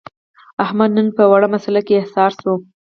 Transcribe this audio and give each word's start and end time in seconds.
احمد 0.63 0.89
نن 0.97 1.07
په 1.17 1.23
وړه 1.31 1.47
مسعله 1.53 1.81
کې 1.87 2.03
حصار 2.03 2.31
شو. 2.39 2.53